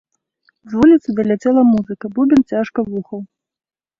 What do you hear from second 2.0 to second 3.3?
бубен цяжка вухаў.